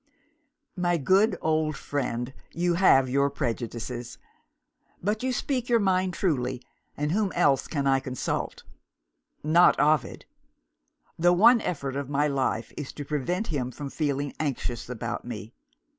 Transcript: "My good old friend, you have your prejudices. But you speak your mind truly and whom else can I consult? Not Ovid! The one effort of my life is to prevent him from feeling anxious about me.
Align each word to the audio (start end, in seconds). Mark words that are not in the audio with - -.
"My 0.75 0.97
good 0.97 1.37
old 1.41 1.77
friend, 1.77 2.33
you 2.53 2.73
have 2.73 3.07
your 3.07 3.29
prejudices. 3.29 4.17
But 5.03 5.21
you 5.21 5.31
speak 5.31 5.69
your 5.69 5.79
mind 5.79 6.15
truly 6.15 6.63
and 6.97 7.11
whom 7.11 7.31
else 7.33 7.67
can 7.67 7.85
I 7.85 7.99
consult? 7.99 8.63
Not 9.43 9.79
Ovid! 9.79 10.25
The 11.19 11.33
one 11.33 11.61
effort 11.61 11.95
of 11.95 12.09
my 12.09 12.27
life 12.27 12.73
is 12.75 12.91
to 12.93 13.05
prevent 13.05 13.49
him 13.49 13.69
from 13.69 13.91
feeling 13.91 14.33
anxious 14.39 14.89
about 14.89 15.23
me. 15.23 15.53